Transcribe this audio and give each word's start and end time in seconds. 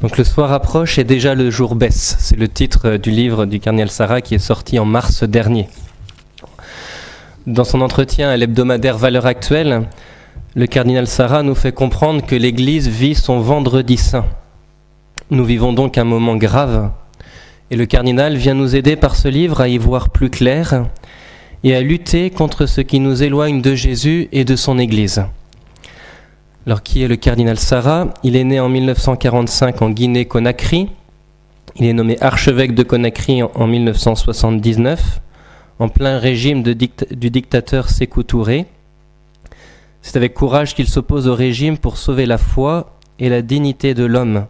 Donc 0.00 0.16
le 0.16 0.24
soir 0.24 0.50
approche 0.52 0.98
et 0.98 1.04
déjà 1.04 1.34
le 1.34 1.50
jour 1.50 1.74
baisse. 1.74 2.16
C'est 2.20 2.36
le 2.36 2.48
titre 2.48 2.96
du 2.96 3.10
livre 3.10 3.44
du 3.44 3.60
cardinal 3.60 3.90
Sarah 3.90 4.22
qui 4.22 4.34
est 4.34 4.38
sorti 4.38 4.78
en 4.78 4.86
mars 4.86 5.24
dernier. 5.24 5.68
Dans 7.46 7.64
son 7.64 7.82
entretien 7.82 8.30
à 8.30 8.36
l'hebdomadaire 8.38 8.96
Valeurs 8.96 9.26
actuelles, 9.26 9.88
le 10.54 10.66
cardinal 10.66 11.06
Sarah 11.06 11.42
nous 11.42 11.54
fait 11.54 11.72
comprendre 11.72 12.24
que 12.24 12.34
l'Église 12.34 12.88
vit 12.88 13.14
son 13.14 13.40
vendredi 13.40 13.98
saint. 13.98 14.24
Nous 15.30 15.44
vivons 15.44 15.74
donc 15.74 15.98
un 15.98 16.04
moment 16.04 16.36
grave 16.36 16.90
et 17.70 17.76
le 17.76 17.84
cardinal 17.84 18.36
vient 18.36 18.54
nous 18.54 18.74
aider 18.74 18.96
par 18.96 19.16
ce 19.16 19.28
livre 19.28 19.60
à 19.60 19.68
y 19.68 19.76
voir 19.76 20.08
plus 20.08 20.30
clair 20.30 20.86
et 21.62 21.76
à 21.76 21.82
lutter 21.82 22.30
contre 22.30 22.64
ce 22.64 22.80
qui 22.80 23.00
nous 23.00 23.22
éloigne 23.22 23.60
de 23.60 23.74
Jésus 23.74 24.28
et 24.32 24.44
de 24.46 24.56
son 24.56 24.78
Église. 24.78 25.22
Alors, 26.66 26.82
qui 26.82 27.02
est 27.02 27.08
le 27.08 27.16
cardinal 27.16 27.58
Sarah? 27.58 28.12
Il 28.22 28.36
est 28.36 28.44
né 28.44 28.60
en 28.60 28.68
1945 28.68 29.80
en 29.80 29.88
Guinée-Conakry. 29.88 30.90
Il 31.76 31.86
est 31.86 31.94
nommé 31.94 32.18
archevêque 32.20 32.74
de 32.74 32.82
Conakry 32.82 33.42
en, 33.42 33.66
1979, 33.66 35.22
en 35.78 35.88
plein 35.88 36.18
régime 36.18 36.62
du 36.62 37.30
dictateur 37.30 37.88
Sékou 37.88 38.24
Touré. 38.24 38.66
C'est 40.02 40.18
avec 40.18 40.34
courage 40.34 40.74
qu'il 40.74 40.86
s'oppose 40.86 41.28
au 41.28 41.34
régime 41.34 41.78
pour 41.78 41.96
sauver 41.96 42.26
la 42.26 42.36
foi 42.36 42.94
et 43.18 43.30
la 43.30 43.40
dignité 43.40 43.94
de 43.94 44.04
l'homme. 44.04 44.46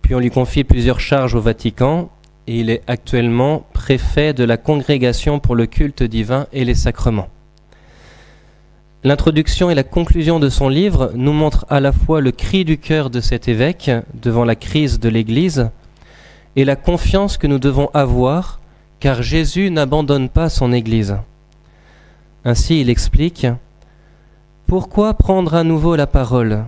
Puis 0.00 0.14
on 0.14 0.18
lui 0.18 0.30
confie 0.30 0.64
plusieurs 0.64 1.00
charges 1.00 1.34
au 1.34 1.40
Vatican 1.42 2.08
et 2.46 2.58
il 2.58 2.70
est 2.70 2.82
actuellement 2.86 3.66
préfet 3.74 4.32
de 4.32 4.44
la 4.44 4.56
Congrégation 4.56 5.40
pour 5.40 5.54
le 5.54 5.66
culte 5.66 6.02
divin 6.02 6.46
et 6.54 6.64
les 6.64 6.74
sacrements. 6.74 7.28
L'introduction 9.02 9.70
et 9.70 9.74
la 9.74 9.82
conclusion 9.82 10.38
de 10.38 10.50
son 10.50 10.68
livre 10.68 11.10
nous 11.14 11.32
montrent 11.32 11.64
à 11.70 11.80
la 11.80 11.90
fois 11.90 12.20
le 12.20 12.32
cri 12.32 12.66
du 12.66 12.76
cœur 12.76 13.08
de 13.08 13.20
cet 13.20 13.48
évêque 13.48 13.90
devant 14.20 14.44
la 14.44 14.56
crise 14.56 15.00
de 15.00 15.08
l'Église 15.08 15.70
et 16.54 16.66
la 16.66 16.76
confiance 16.76 17.38
que 17.38 17.46
nous 17.46 17.58
devons 17.58 17.88
avoir 17.94 18.60
car 18.98 19.22
Jésus 19.22 19.70
n'abandonne 19.70 20.28
pas 20.28 20.50
son 20.50 20.74
Église. 20.74 21.16
Ainsi 22.44 22.82
il 22.82 22.90
explique 22.90 23.46
Pourquoi 24.66 25.14
prendre 25.14 25.54
à 25.54 25.64
nouveau 25.64 25.96
la 25.96 26.06
parole? 26.06 26.66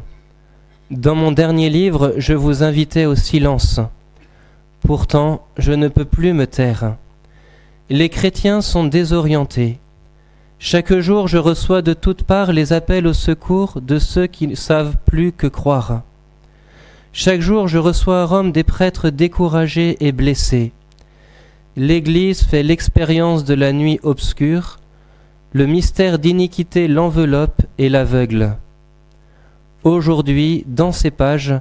Dans 0.91 1.15
mon 1.15 1.33
dernier 1.33 1.69
livre, 1.69 2.15
je 2.17 2.33
vous 2.33 2.63
invitais 2.63 3.05
au 3.05 3.15
silence. 3.15 3.79
Pourtant, 4.81 5.45
je 5.59 5.73
ne 5.73 5.89
peux 5.89 6.07
plus 6.07 6.33
me 6.33 6.47
taire. 6.47 6.97
Les 7.91 8.09
chrétiens 8.09 8.63
sont 8.63 8.85
désorientés 8.85 9.79
chaque 10.65 10.97
jour, 10.97 11.27
je 11.27 11.39
reçois 11.39 11.83
de 11.83 11.93
toutes 11.93 12.23
parts 12.23 12.53
les 12.53 12.73
appels 12.73 13.09
au 13.09 13.13
secours 13.13 13.81
de 13.81 13.99
ceux 13.99 14.29
qui 14.29 14.47
ne 14.47 14.55
savent 14.55 14.95
plus 15.07 15.33
que 15.33 15.49
croire. 15.49 16.03
Chaque 17.13 17.41
jour, 17.41 17.67
je 17.67 17.79
reçois 17.79 18.23
à 18.23 18.25
Rome 18.27 18.53
des 18.53 18.63
prêtres 18.63 19.11
découragés 19.11 19.97
et 19.99 20.13
blessés. 20.13 20.71
L'Église 21.75 22.45
fait 22.45 22.63
l'expérience 22.63 23.43
de 23.43 23.55
la 23.55 23.73
nuit 23.73 23.99
obscure, 24.05 24.79
le 25.53 25.67
mystère 25.67 26.21
d'iniquité 26.21 26.87
l'enveloppe 26.87 27.63
et 27.79 27.89
l'aveugle. 27.89 28.57
Aujourd'hui, 29.83 30.63
dans 30.69 30.93
ces 30.93 31.11
pages, 31.11 31.57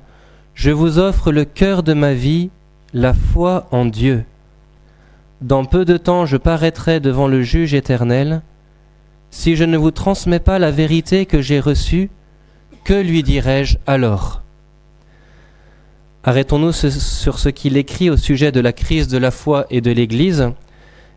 je 0.54 0.70
vous 0.70 1.00
offre 1.00 1.32
le 1.32 1.46
cœur 1.46 1.82
de 1.82 1.94
ma 1.94 2.14
vie, 2.14 2.52
la 2.94 3.16
foi 3.16 3.68
en 3.72 3.86
Dieu. 3.86 4.26
Dans 5.42 5.66
peu 5.66 5.86
de 5.86 5.98
temps, 5.98 6.28
je 6.28 6.38
paraîtrai 6.38 7.00
devant 7.00 7.28
le 7.28 7.42
juge 7.42 7.74
éternel, 7.74 8.44
si 9.32 9.56
je 9.56 9.64
ne 9.64 9.78
vous 9.78 9.92
transmets 9.92 10.40
pas 10.40 10.60
la 10.60 10.72
vérité 10.72 11.26
que 11.26 11.42
j'ai 11.42 11.60
reçue, 11.60 12.12
que 12.84 12.94
lui 12.94 13.24
dirai-je 13.24 13.78
alors? 13.88 14.42
Arrêtons-nous 16.24 16.74
sur 16.74 17.40
ce 17.40 17.50
qu'il 17.50 17.78
écrit 17.78 18.12
au 18.12 18.18
sujet 18.18 18.52
de 18.52 18.60
la 18.60 18.74
crise 18.74 19.08
de 19.08 19.18
la 19.18 19.32
foi 19.32 19.66
et 19.72 19.82
de 19.82 19.90
l'Église 19.90 20.52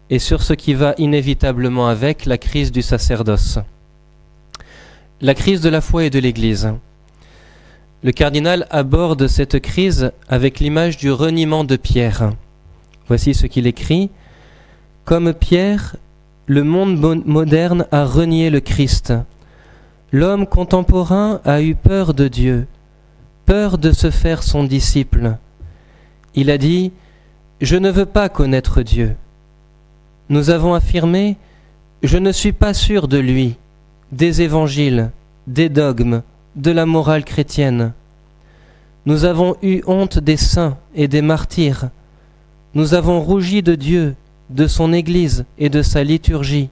et 0.09 0.19
sur 0.19 0.43
ce 0.43 0.55
qui 0.55 0.73
va 0.73 0.95
inévitablement 0.97 1.89
avec 1.89 2.25
la 2.25 2.39
crise 2.39 2.73
du 2.73 2.81
sacerdoce. 2.81 3.59
La 5.21 5.35
crise 5.35 5.61
de 5.61 5.69
la 5.69 5.81
foi 5.81 6.05
et 6.05 6.11
de 6.11 6.19
l'Église. 6.19 6.73
Le 8.03 8.13
cardinal 8.13 8.67
aborde 8.71 9.27
cette 9.27 9.61
crise 9.61 10.13
avec 10.29 10.61
l'image 10.61 10.97
du 10.97 11.11
reniement 11.11 11.65
de 11.65 11.77
Pierre. 11.77 12.33
Voici 13.09 13.35
ce 13.35 13.47
qu'il 13.47 13.67
écrit. 13.67 14.11
Comme 15.05 15.35
Pierre, 15.35 15.97
le 16.47 16.63
monde 16.63 17.25
moderne 17.27 17.87
a 17.91 18.05
renié 18.05 18.51
le 18.51 18.61
Christ. 18.61 19.15
L'homme 20.13 20.47
contemporain 20.47 21.41
a 21.45 21.63
eu 21.63 21.75
peur 21.75 22.15
de 22.15 22.29
Dieu, 22.29 22.67
peur 23.47 23.79
de 23.79 23.93
se 23.93 24.11
faire 24.11 24.43
son 24.43 24.65
disciple. 24.65 25.37
Il 26.35 26.51
a 26.51 26.59
dit 26.59 26.93
Je 27.61 27.77
ne 27.77 27.91
veux 27.91 28.07
pas 28.07 28.29
connaître 28.29 28.83
Dieu. 28.83 29.17
Nous 30.29 30.51
avons 30.51 30.75
affirmé 30.75 31.37
Je 32.03 32.19
ne 32.19 32.33
suis 32.33 32.53
pas 32.53 32.75
sûr 32.75 33.09
de 33.09 33.19
lui, 33.19 33.57
des 34.13 34.43
évangiles, 34.43 35.11
des 35.47 35.69
dogmes, 35.69 36.23
de 36.57 36.71
la 36.71 36.87
morale 36.87 37.25
chrétienne. 37.25 37.93
Nous 39.07 39.25
avons 39.25 39.57
eu 39.63 39.83
honte 39.87 40.19
des 40.19 40.37
saints 40.37 40.77
et 40.95 41.09
des 41.09 41.23
martyrs. 41.23 41.89
Nous 42.75 42.95
avons 42.95 43.21
rougi 43.21 43.63
de 43.63 43.75
Dieu 43.75 44.15
de 44.55 44.69
son 44.69 44.93
Église 44.93 45.45
et 45.59 45.69
de 45.69 45.83
sa 45.83 46.05
liturgie, 46.05 46.71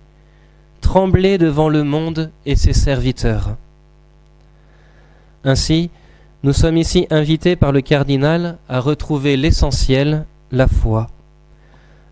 trembler 0.80 1.36
devant 1.36 1.68
le 1.68 1.82
monde 1.82 2.30
et 2.46 2.54
ses 2.54 2.72
serviteurs. 2.72 3.56
Ainsi, 5.42 5.90
nous 6.44 6.52
sommes 6.52 6.76
ici 6.76 7.08
invités 7.10 7.56
par 7.56 7.72
le 7.72 7.80
cardinal 7.80 8.58
à 8.68 8.78
retrouver 8.78 9.36
l'essentiel, 9.36 10.26
la 10.52 10.68
foi. 10.68 11.08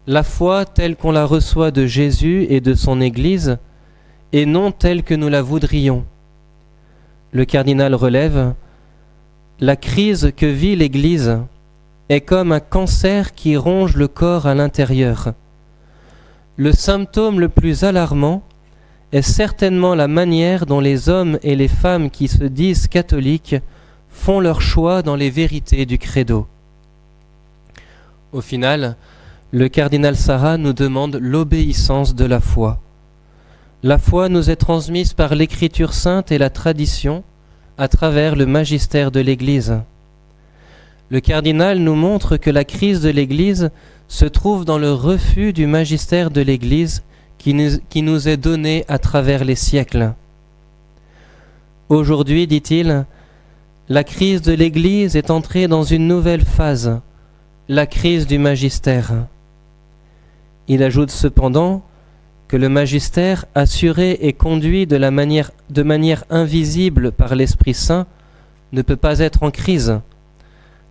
La 0.08 0.24
foi 0.24 0.64
telle 0.64 0.96
qu'on 0.96 1.12
la 1.12 1.24
reçoit 1.24 1.70
de 1.70 1.86
Jésus 1.86 2.46
et 2.50 2.60
de 2.60 2.74
son 2.74 3.00
Église, 3.00 3.58
et 4.32 4.46
non 4.46 4.72
telle 4.72 5.04
que 5.04 5.14
nous 5.14 5.28
la 5.28 5.42
voudrions. 5.42 6.04
Le 7.30 7.44
cardinal 7.44 7.94
relève 7.94 8.54
La 9.60 9.76
crise 9.76 10.32
que 10.36 10.46
vit 10.46 10.74
l'Église 10.74 11.38
est 12.08 12.22
comme 12.22 12.50
un 12.50 12.58
cancer 12.58 13.34
qui 13.34 13.56
ronge 13.56 13.94
le 13.94 14.08
corps 14.08 14.48
à 14.48 14.56
l'intérieur 14.56 15.32
le 16.60 16.72
symptôme 16.72 17.40
le 17.40 17.48
plus 17.48 17.84
alarmant 17.84 18.42
est 19.12 19.22
certainement 19.22 19.94
la 19.94 20.08
manière 20.08 20.66
dont 20.66 20.78
les 20.78 21.08
hommes 21.08 21.38
et 21.42 21.56
les 21.56 21.68
femmes 21.68 22.10
qui 22.10 22.28
se 22.28 22.44
disent 22.44 22.86
catholiques 22.86 23.56
font 24.10 24.40
leur 24.40 24.60
choix 24.60 25.00
dans 25.00 25.16
les 25.16 25.30
vérités 25.30 25.86
du 25.86 25.96
credo. 25.96 26.46
Au 28.34 28.42
final, 28.42 28.96
le 29.52 29.68
cardinal 29.68 30.16
Sarah 30.16 30.58
nous 30.58 30.74
demande 30.74 31.16
l'obéissance 31.16 32.14
de 32.14 32.26
la 32.26 32.40
foi. 32.40 32.78
La 33.82 33.96
foi 33.96 34.28
nous 34.28 34.50
est 34.50 34.56
transmise 34.56 35.14
par 35.14 35.34
l'écriture 35.34 35.94
sainte 35.94 36.30
et 36.30 36.36
la 36.36 36.50
tradition 36.50 37.24
à 37.78 37.88
travers 37.88 38.36
le 38.36 38.44
magistère 38.44 39.10
de 39.10 39.20
l'Église. 39.20 39.80
Le 41.08 41.20
cardinal 41.20 41.78
nous 41.78 41.94
montre 41.94 42.36
que 42.36 42.50
la 42.50 42.64
crise 42.64 43.00
de 43.00 43.08
l'Église 43.08 43.70
se 44.10 44.24
trouve 44.24 44.64
dans 44.64 44.76
le 44.76 44.92
refus 44.92 45.52
du 45.52 45.68
magistère 45.68 46.32
de 46.32 46.40
l'Église 46.40 47.04
qui 47.38 47.54
nous, 47.54 48.28
est 48.28 48.36
donné 48.36 48.84
à 48.88 48.98
travers 48.98 49.44
les 49.44 49.54
siècles. 49.54 50.12
Aujourd'hui, 51.88 52.48
dit-il, 52.48 53.06
la 53.88 54.02
crise 54.02 54.42
de 54.42 54.52
l'Église 54.52 55.14
est 55.14 55.30
entrée 55.30 55.68
dans 55.68 55.84
une 55.84 56.08
nouvelle 56.08 56.44
phase, 56.44 57.00
la 57.68 57.86
crise 57.86 58.26
du 58.26 58.38
magistère. 58.38 59.12
Il 60.66 60.82
ajoute 60.82 61.12
cependant 61.12 61.82
que 62.48 62.56
le 62.56 62.68
magistère, 62.68 63.44
assuré 63.54 64.18
et 64.22 64.32
conduit 64.32 64.88
de 64.88 65.82
manière 65.82 66.24
invisible 66.30 67.12
par 67.12 67.36
l'Esprit 67.36 67.74
Saint, 67.74 68.08
ne 68.72 68.82
peut 68.82 68.96
pas 68.96 69.20
être 69.20 69.44
en 69.44 69.52
crise. 69.52 70.00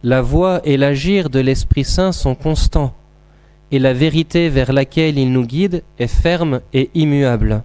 La 0.04 0.22
voix 0.22 0.62
et 0.64 0.78
l'agir 0.78 1.30
de 1.30 1.42
l'Esprit 1.42 1.84
Saint 1.84 2.14
sont 2.14 2.34
constants 2.34 2.94
et 3.72 3.80
la 3.80 3.94
vérité 3.94 4.50
vers 4.50 4.74
laquelle 4.74 5.18
il 5.18 5.32
nous 5.32 5.46
guide 5.46 5.84
est 6.00 6.08
ferme 6.08 6.62
et 6.74 6.90
immuable. 6.96 7.64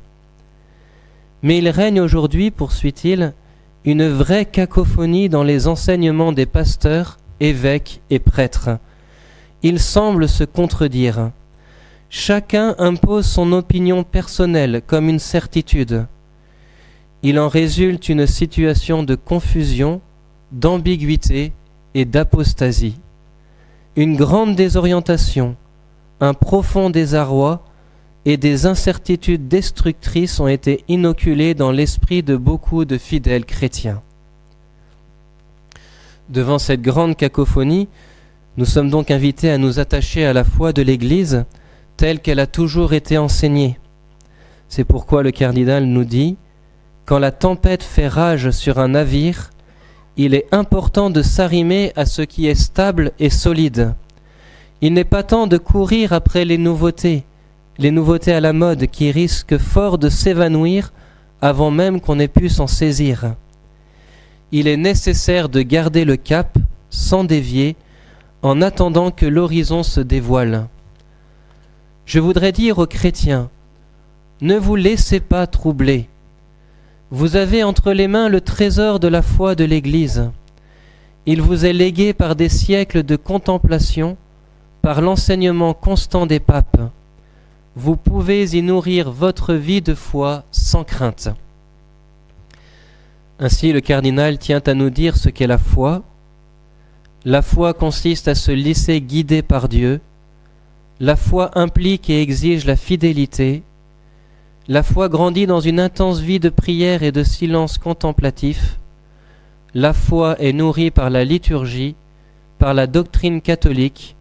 Mais 1.42 1.58
il 1.58 1.68
règne 1.68 2.00
aujourd'hui, 2.00 2.50
poursuit-il, 2.50 3.32
une 3.84 4.08
vraie 4.08 4.46
cacophonie 4.46 5.28
dans 5.28 5.42
les 5.42 5.68
enseignements 5.68 6.32
des 6.32 6.46
pasteurs, 6.46 7.18
évêques 7.40 8.00
et 8.10 8.18
prêtres. 8.18 8.70
Ils 9.62 9.80
semblent 9.80 10.28
se 10.28 10.44
contredire. 10.44 11.30
Chacun 12.08 12.74
impose 12.78 13.26
son 13.26 13.52
opinion 13.52 14.04
personnelle 14.04 14.82
comme 14.86 15.08
une 15.08 15.18
certitude. 15.18 16.06
Il 17.22 17.38
en 17.38 17.48
résulte 17.48 18.08
une 18.08 18.26
situation 18.26 19.02
de 19.02 19.14
confusion, 19.14 20.00
d'ambiguïté 20.52 21.52
et 21.94 22.04
d'apostasie. 22.04 22.98
Une 23.96 24.16
grande 24.16 24.56
désorientation, 24.56 25.56
un 26.24 26.34
profond 26.34 26.90
désarroi 26.90 27.62
et 28.24 28.36
des 28.36 28.66
incertitudes 28.66 29.48
destructrices 29.48 30.40
ont 30.40 30.48
été 30.48 30.82
inoculées 30.88 31.54
dans 31.54 31.70
l'esprit 31.70 32.22
de 32.22 32.36
beaucoup 32.36 32.84
de 32.84 32.96
fidèles 32.96 33.44
chrétiens. 33.44 34.02
Devant 36.30 36.58
cette 36.58 36.80
grande 36.80 37.16
cacophonie, 37.16 37.88
nous 38.56 38.64
sommes 38.64 38.88
donc 38.88 39.10
invités 39.10 39.50
à 39.50 39.58
nous 39.58 39.78
attacher 39.78 40.24
à 40.24 40.32
la 40.32 40.44
foi 40.44 40.72
de 40.72 40.80
l'Église 40.80 41.44
telle 41.96 42.20
qu'elle 42.20 42.40
a 42.40 42.46
toujours 42.46 42.94
été 42.94 43.18
enseignée. 43.18 43.78
C'est 44.68 44.84
pourquoi 44.84 45.22
le 45.22 45.30
cardinal 45.30 45.84
nous 45.84 46.04
dit 46.04 46.36
Quand 47.04 47.18
la 47.18 47.30
tempête 47.30 47.82
fait 47.82 48.08
rage 48.08 48.50
sur 48.50 48.78
un 48.78 48.88
navire, 48.88 49.50
il 50.16 50.34
est 50.34 50.46
important 50.52 51.10
de 51.10 51.22
s'arrimer 51.22 51.92
à 51.96 52.06
ce 52.06 52.22
qui 52.22 52.46
est 52.46 52.54
stable 52.54 53.12
et 53.18 53.30
solide. 53.30 53.94
Il 54.84 54.92
n'est 54.92 55.04
pas 55.04 55.22
temps 55.22 55.46
de 55.46 55.56
courir 55.56 56.12
après 56.12 56.44
les 56.44 56.58
nouveautés, 56.58 57.24
les 57.78 57.90
nouveautés 57.90 58.34
à 58.34 58.40
la 58.42 58.52
mode 58.52 58.86
qui 58.88 59.10
risquent 59.10 59.56
fort 59.56 59.96
de 59.96 60.10
s'évanouir 60.10 60.92
avant 61.40 61.70
même 61.70 62.02
qu'on 62.02 62.18
ait 62.18 62.28
pu 62.28 62.50
s'en 62.50 62.66
saisir. 62.66 63.34
Il 64.52 64.68
est 64.68 64.76
nécessaire 64.76 65.48
de 65.48 65.62
garder 65.62 66.04
le 66.04 66.16
cap 66.16 66.58
sans 66.90 67.24
dévier 67.24 67.76
en 68.42 68.60
attendant 68.60 69.10
que 69.10 69.24
l'horizon 69.24 69.82
se 69.82 70.00
dévoile. 70.00 70.66
Je 72.04 72.20
voudrais 72.20 72.52
dire 72.52 72.76
aux 72.76 72.86
chrétiens, 72.86 73.48
ne 74.42 74.56
vous 74.56 74.76
laissez 74.76 75.20
pas 75.20 75.46
troubler. 75.46 76.10
Vous 77.10 77.36
avez 77.36 77.64
entre 77.64 77.94
les 77.94 78.06
mains 78.06 78.28
le 78.28 78.42
trésor 78.42 79.00
de 79.00 79.08
la 79.08 79.22
foi 79.22 79.54
de 79.54 79.64
l'Église. 79.64 80.30
Il 81.24 81.40
vous 81.40 81.64
est 81.64 81.72
légué 81.72 82.12
par 82.12 82.36
des 82.36 82.50
siècles 82.50 83.02
de 83.02 83.16
contemplation, 83.16 84.18
par 84.84 85.00
l'enseignement 85.00 85.72
constant 85.72 86.26
des 86.26 86.40
papes. 86.40 86.90
Vous 87.74 87.96
pouvez 87.96 88.54
y 88.54 88.60
nourrir 88.60 89.10
votre 89.10 89.54
vie 89.54 89.80
de 89.80 89.94
foi 89.94 90.44
sans 90.52 90.84
crainte. 90.84 91.30
Ainsi 93.38 93.72
le 93.72 93.80
cardinal 93.80 94.36
tient 94.36 94.60
à 94.66 94.74
nous 94.74 94.90
dire 94.90 95.16
ce 95.16 95.30
qu'est 95.30 95.46
la 95.46 95.56
foi. 95.56 96.02
La 97.24 97.40
foi 97.40 97.72
consiste 97.72 98.28
à 98.28 98.34
se 98.34 98.52
laisser 98.52 99.00
guider 99.00 99.40
par 99.40 99.70
Dieu, 99.70 100.02
la 101.00 101.16
foi 101.16 101.58
implique 101.58 102.10
et 102.10 102.20
exige 102.20 102.66
la 102.66 102.76
fidélité. 102.76 103.62
La 104.68 104.82
foi 104.82 105.08
grandit 105.08 105.46
dans 105.46 105.60
une 105.60 105.80
intense 105.80 106.20
vie 106.20 106.40
de 106.40 106.50
prière 106.50 107.02
et 107.02 107.10
de 107.10 107.22
silence 107.22 107.78
contemplatif. 107.78 108.78
La 109.72 109.94
foi 109.94 110.38
est 110.42 110.52
nourrie 110.52 110.90
par 110.90 111.08
la 111.08 111.24
liturgie, 111.24 111.94
par 112.58 112.74
la 112.74 112.86
doctrine 112.86 113.40
catholique 113.40 114.14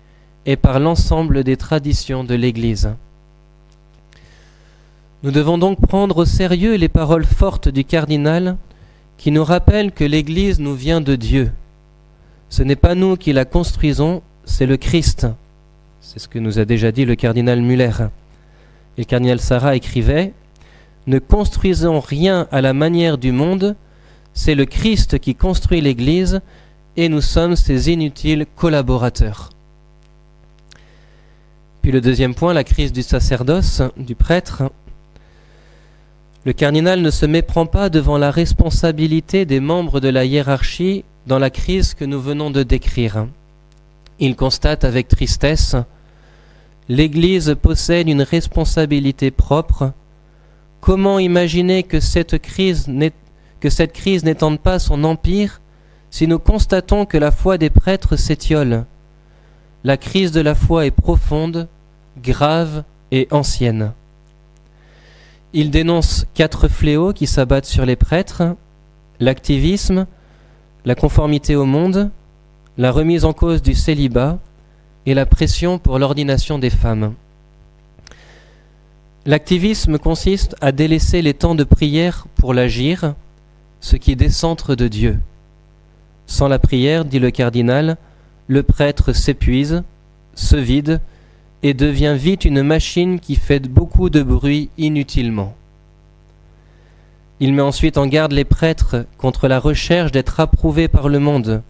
et 0.45 0.55
par 0.55 0.79
l'ensemble 0.79 1.43
des 1.43 1.57
traditions 1.57 2.23
de 2.23 2.35
l'Église. 2.35 2.91
Nous 5.23 5.31
devons 5.31 5.57
donc 5.57 5.79
prendre 5.79 6.17
au 6.17 6.25
sérieux 6.25 6.75
les 6.75 6.89
paroles 6.89 7.25
fortes 7.25 7.69
du 7.69 7.85
cardinal 7.85 8.57
qui 9.17 9.31
nous 9.31 9.43
rappellent 9.43 9.93
que 9.93 10.03
l'Église 10.03 10.59
nous 10.59 10.75
vient 10.75 10.99
de 10.99 11.15
Dieu. 11.15 11.51
Ce 12.49 12.61
n'est 12.61 12.75
pas 12.75 12.93
nous 12.93 13.15
qui 13.15 13.31
la 13.31 13.45
construisons, 13.45 14.21
c'est 14.43 14.65
le 14.65 14.75
Christ. 14.75 15.27
C'est 16.01 16.19
ce 16.19 16.27
que 16.27 16.39
nous 16.39 16.59
a 16.59 16.65
déjà 16.65 16.91
dit 16.91 17.05
le 17.05 17.15
cardinal 17.15 17.61
Muller. 17.61 17.93
Et 18.97 19.01
le 19.01 19.05
cardinal 19.05 19.39
Sarah 19.39 19.77
écrivait 19.77 20.33
Ne 21.07 21.19
construisons 21.19 22.01
rien 22.01 22.47
à 22.51 22.61
la 22.61 22.73
manière 22.73 23.17
du 23.17 23.31
monde, 23.31 23.77
c'est 24.33 24.55
le 24.55 24.65
Christ 24.65 25.19
qui 25.19 25.35
construit 25.35 25.79
l'Église 25.79 26.41
et 26.97 27.07
nous 27.07 27.21
sommes 27.21 27.55
ses 27.55 27.89
inutiles 27.89 28.45
collaborateurs. 28.57 29.49
Puis 31.83 31.91
le 31.91 31.99
deuxième 31.99 32.33
point, 32.33 32.53
la 32.53 32.63
crise 32.63 32.93
du 32.93 33.03
sacerdoce, 33.03 33.81
du 33.97 34.15
prêtre. 34.15 34.63
Le 36.45 36.53
cardinal 36.53 37.01
ne 37.01 37.11
se 37.11 37.25
méprend 37.25 37.65
pas 37.65 37.89
devant 37.89 38.17
la 38.17 38.31
responsabilité 38.31 39.45
des 39.45 39.59
membres 39.59 39.99
de 39.99 40.07
la 40.07 40.23
hiérarchie 40.23 41.03
dans 41.27 41.39
la 41.39 41.49
crise 41.49 41.93
que 41.93 42.05
nous 42.05 42.21
venons 42.21 42.51
de 42.51 42.63
décrire. 42.63 43.27
Il 44.17 44.37
constate 44.37 44.85
avec 44.85 45.09
tristesse 45.09 45.75
L'Église 46.87 47.53
possède 47.61 48.07
une 48.07 48.21
responsabilité 48.21 49.29
propre. 49.29 49.91
Comment 50.79 51.19
imaginer 51.19 51.83
que 51.83 51.99
cette 51.99 52.41
crise 52.41 52.87
n'étende 52.87 54.59
pas 54.59 54.79
son 54.79 55.03
empire 55.03 55.59
si 56.09 56.27
nous 56.27 56.39
constatons 56.39 57.05
que 57.05 57.17
la 57.17 57.31
foi 57.31 57.57
des 57.57 57.69
prêtres 57.69 58.15
s'étiole? 58.15 58.85
La 59.83 59.97
crise 59.97 60.31
de 60.31 60.39
la 60.39 60.55
foi 60.55 60.85
est 60.85 60.91
profonde, 60.91 61.67
grave 62.21 62.83
et 63.11 63.27
ancienne. 63.31 63.91
Il 65.53 65.69
dénonce 65.69 66.25
quatre 66.33 66.67
fléaux 66.67 67.13
qui 67.13 67.27
s'abattent 67.27 67.65
sur 67.65 67.85
les 67.85 67.95
prêtres 67.95 68.55
l'activisme, 69.19 70.07
la 70.85 70.95
conformité 70.95 71.55
au 71.55 71.65
monde, 71.65 72.09
la 72.77 72.91
remise 72.91 73.23
en 73.25 73.33
cause 73.33 73.61
du 73.61 73.75
célibat 73.75 74.39
et 75.05 75.13
la 75.13 75.25
pression 75.25 75.79
pour 75.79 75.99
l'ordination 75.99 76.59
des 76.59 76.69
femmes. 76.69 77.13
L'activisme 79.25 79.99
consiste 79.99 80.55
à 80.59 80.71
délaisser 80.71 81.21
les 81.21 81.33
temps 81.33 81.55
de 81.55 81.63
prière 81.63 82.25
pour 82.35 82.53
l'agir, 82.53 83.13
ce 83.79 83.95
qui 83.95 84.17
centres 84.29 84.75
de 84.75 84.87
Dieu. 84.87 85.19
Sans 86.25 86.47
la 86.47 86.59
prière, 86.59 87.05
dit 87.05 87.19
le 87.19 87.31
cardinal, 87.31 87.97
le 88.47 88.63
prêtre 88.63 89.13
s'épuise, 89.13 89.83
se 90.35 90.55
vide 90.55 90.99
et 91.63 91.73
devient 91.73 92.15
vite 92.17 92.45
une 92.45 92.61
machine 92.61 93.19
qui 93.19 93.35
fait 93.35 93.67
beaucoup 93.67 94.09
de 94.09 94.21
bruit 94.21 94.69
inutilement. 94.77 95.55
Il 97.39 97.53
met 97.53 97.61
ensuite 97.61 97.97
en 97.97 98.05
garde 98.05 98.33
les 98.33 98.43
prêtres 98.43 99.05
contre 99.17 99.47
la 99.47 99.59
recherche 99.59 100.11
d'être 100.11 100.39
approuvés 100.39 100.87
par 100.89 101.09
le 101.09 101.19
monde. 101.19 101.63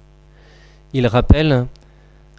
Il 0.94 1.07
rappelle 1.07 1.68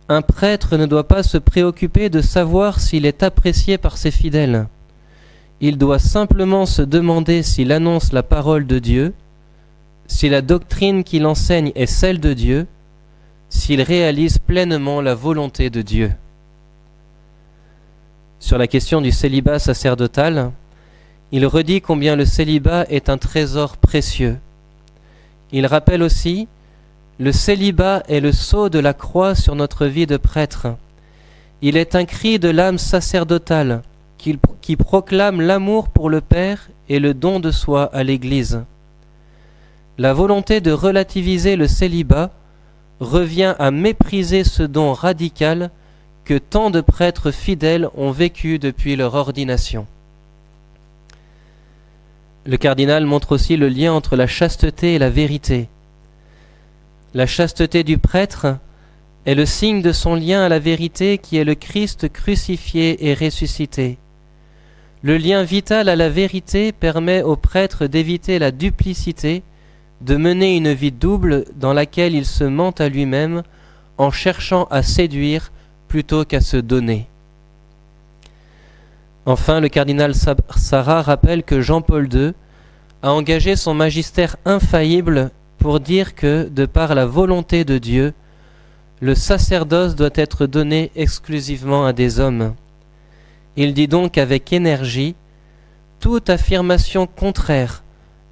un 0.09 0.21
prêtre 0.21 0.77
ne 0.77 0.85
doit 0.85 1.09
pas 1.09 1.23
se 1.23 1.39
préoccuper 1.39 2.11
de 2.11 2.21
savoir 2.21 2.81
s'il 2.81 3.07
est 3.07 3.23
apprécié 3.23 3.79
par 3.79 3.97
ses 3.97 4.11
fidèles. 4.11 4.67
Il 5.61 5.79
doit 5.79 5.99
simplement 5.99 6.67
se 6.67 6.83
demander 6.83 7.43
s'il 7.43 7.73
annonce 7.73 8.13
la 8.13 8.23
parole 8.23 8.67
de 8.67 8.79
Dieu, 8.79 9.15
si 10.07 10.29
la 10.29 10.43
doctrine 10.43 11.05
qu'il 11.05 11.25
enseigne 11.25 11.73
est 11.75 11.87
celle 11.87 12.21
de 12.21 12.35
Dieu, 12.35 12.67
s'il 13.49 13.81
réalise 13.81 14.39
pleinement 14.39 15.01
la 15.01 15.15
volonté 15.15 15.71
de 15.71 15.81
Dieu. 15.81 16.13
Sur 18.45 18.59
la 18.59 18.67
question 18.67 19.01
du 19.01 19.11
célibat 19.11 19.59
sacerdotal, 19.59 20.53
il 21.33 21.47
redit 21.47 21.81
combien 21.81 22.15
le 22.15 22.27
célibat 22.27 22.85
est 22.91 23.09
un 23.09 23.17
trésor 23.17 23.79
précieux. 23.79 24.37
Il 25.51 25.65
rappelle 25.65 26.03
aussi 26.03 26.47
le 27.19 27.33
célibat 27.33 28.03
est 28.07 28.21
le 28.21 28.33
sceau 28.33 28.69
de 28.69 28.79
la 28.79 28.93
croix 28.93 29.35
sur 29.35 29.55
notre 29.55 29.87
vie 29.87 30.07
de 30.07 30.19
prêtre. 30.19 30.67
Il 31.63 31.79
est 31.79 31.95
un 31.95 32.05
cri 32.05 32.39
de 32.39 32.51
l'âme 32.51 32.77
sacerdotale 32.77 33.81
qui, 34.19 34.77
proclame 34.77 35.41
l'amour 35.41 35.89
pour 35.89 36.11
le 36.11 36.21
Père 36.21 36.69
et 36.91 36.99
le 36.99 37.15
don 37.15 37.41
de 37.41 37.51
soi 37.51 37.85
à 37.95 38.03
l'Église. 38.03 38.63
La 39.97 40.13
volonté 40.13 40.61
de 40.61 40.71
relativiser 40.71 41.57
le 41.57 41.67
célibat 41.67 42.31
revient 43.01 43.55
à 43.59 43.71
mépriser 43.71 44.45
ce 44.45 44.65
don 44.65 44.93
radical 44.93 45.71
que 46.25 46.39
tant 46.39 46.71
de 46.71 46.81
prêtres 46.81 47.31
fidèles 47.31 47.89
ont 47.95 48.11
vécu 48.11 48.59
depuis 48.59 48.97
leur 48.97 49.15
ordination. 49.15 49.87
Le 52.47 52.57
cardinal 52.57 53.07
montre 53.07 53.33
aussi 53.33 53.57
le 53.57 53.69
lien 53.69 53.93
entre 53.93 54.17
la 54.17 54.27
chasteté 54.27 54.95
et 54.95 54.99
la 54.99 55.11
vérité. 55.11 55.69
La 57.15 57.27
chasteté 57.27 57.85
du 57.85 57.99
prêtre 57.99 58.59
est 59.25 59.35
le 59.35 59.47
signe 59.47 59.81
de 59.81 59.93
son 59.93 60.15
lien 60.15 60.43
à 60.43 60.49
la 60.49 60.59
vérité 60.59 61.19
qui 61.19 61.39
est 61.39 61.45
le 61.45 61.55
Christ 61.55 62.13
crucifié 62.13 63.09
et 63.09 63.15
ressuscité. 63.15 63.99
Le 65.03 65.17
lien 65.17 65.43
vital 65.43 65.89
à 65.89 65.97
la 65.97 66.09
vérité 66.09 66.73
permet 66.73 67.23
au 67.23 67.37
prêtre 67.37 67.87
d'éviter 67.87 68.39
la 68.39 68.51
duplicité, 68.51 69.43
de 70.01 70.17
mener 70.17 70.57
une 70.57 70.73
vie 70.73 70.93
double 70.93 71.45
dans 71.57 71.73
laquelle 71.73 72.15
il 72.15 72.27
se 72.27 72.45
ment 72.45 72.75
à 72.79 72.89
lui-même 72.89 73.43
en 73.97 74.11
cherchant 74.11 74.65
à 74.71 74.83
séduire 74.83 75.51
plutôt 75.95 76.25
qu'à 76.25 76.41
se 76.41 76.57
donner. 76.57 77.07
Enfin, 79.27 79.61
le 79.61 79.69
cardinal 79.69 80.13
Sarah 80.57 81.03
rappelle 81.03 81.45
que 81.45 81.61
Jean-Paul 81.61 82.13
II 82.13 82.33
a 83.05 83.13
engagé 83.13 83.55
son 83.55 83.75
magistère 83.75 84.35
infaillible 84.45 85.31
pour 85.59 85.79
dire 85.79 86.17
que, 86.17 86.49
de 86.49 86.67
par 86.67 86.97
la 86.97 87.07
volonté 87.07 87.65
de 87.65 87.79
Dieu, 87.79 88.13
le 89.01 89.15
sacerdoce 89.15 89.95
doit 89.95 90.17
être 90.17 90.47
donné 90.47 90.91
exclusivement 90.97 91.87
à 91.87 91.93
des 91.93 92.19
hommes. 92.19 92.57
Il 93.57 93.73
dit 93.73 93.87
donc 93.87 94.19
avec 94.19 94.53
énergie, 94.53 95.15
toute 96.01 96.29
affirmation 96.29 97.07
contraire 97.07 97.85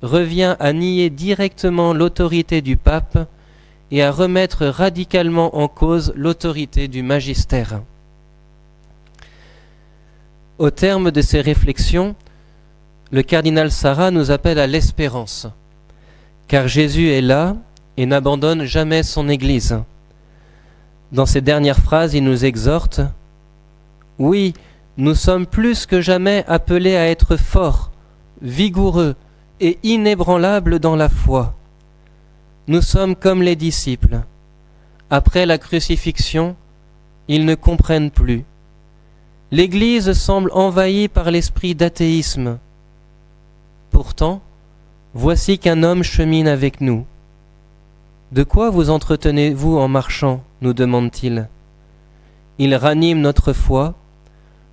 revient 0.02 0.56
à 0.58 0.72
nier 0.72 1.10
directement 1.10 1.94
l'autorité 1.94 2.60
du 2.60 2.76
pape 2.76 3.18
et 3.92 4.02
à 4.02 4.10
remettre 4.10 4.66
radicalement 4.66 5.56
en 5.56 5.68
cause 5.68 6.12
l'autorité 6.16 6.88
du 6.88 7.04
magistère. 7.04 7.82
Au 10.58 10.70
terme 10.70 11.12
de 11.12 11.22
ces 11.22 11.40
réflexions, 11.40 12.16
le 13.12 13.22
cardinal 13.22 13.70
Sarah 13.70 14.10
nous 14.10 14.32
appelle 14.32 14.58
à 14.58 14.66
l'espérance 14.66 15.46
car 16.52 16.68
Jésus 16.68 17.08
est 17.08 17.22
là, 17.22 17.56
et 17.96 18.04
n'abandonne 18.04 18.64
jamais 18.64 19.02
son 19.02 19.30
Église. 19.30 19.78
Dans 21.10 21.24
ces 21.24 21.40
dernières 21.40 21.78
phrases, 21.78 22.12
il 22.12 22.24
nous 22.24 22.44
exhorte 22.44 23.00
Oui, 24.18 24.52
nous 24.98 25.14
sommes 25.14 25.46
plus 25.46 25.86
que 25.86 26.02
jamais 26.02 26.44
appelés 26.46 26.94
à 26.94 27.08
être 27.08 27.38
forts, 27.38 27.90
vigoureux 28.42 29.14
et 29.60 29.78
inébranlables 29.82 30.78
dans 30.78 30.94
la 30.94 31.08
foi. 31.08 31.54
Nous 32.68 32.80
sommes 32.80 33.16
comme 33.16 33.42
les 33.42 33.56
disciples. 33.56 34.20
Après 35.10 35.46
la 35.46 35.58
crucifixion, 35.58 36.54
ils 37.26 37.44
ne 37.44 37.56
comprennent 37.56 38.12
plus. 38.12 38.44
L'Église 39.50 40.12
semble 40.12 40.50
envahie 40.52 41.08
par 41.08 41.32
l'esprit 41.32 41.74
d'athéisme. 41.74 42.58
Pourtant, 43.90 44.40
voici 45.12 45.58
qu'un 45.58 45.82
homme 45.82 46.04
chemine 46.04 46.46
avec 46.46 46.80
nous. 46.80 47.04
De 48.30 48.44
quoi 48.44 48.70
vous 48.70 48.90
entretenez-vous 48.90 49.76
en 49.76 49.88
marchant 49.88 50.42
nous 50.60 50.72
demande-t-il. 50.72 51.48
Il 52.58 52.76
ranime 52.76 53.20
notre 53.20 53.52
foi, 53.52 53.94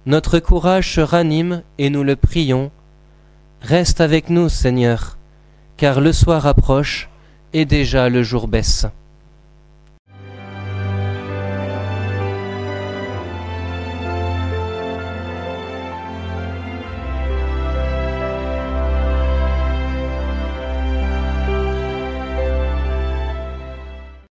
notre 0.06 0.38
courage 0.38 0.94
se 0.94 1.02
ranime 1.02 1.64
et 1.80 1.90
nous 1.90 2.04
le 2.04 2.16
prions. 2.16 2.70
Reste 3.62 4.00
avec 4.00 4.30
nous, 4.30 4.48
Seigneur, 4.48 5.18
car 5.76 6.00
le 6.00 6.14
soir 6.14 6.46
approche 6.46 7.09
et 7.54 7.66
déjà 7.66 8.10
le 8.10 8.24
jour 8.24 8.48
baisse. 8.48 8.86